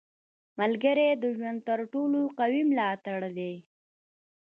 [0.59, 3.53] •ملګری د ژوند تر ټولو قوي ملاتړی دی.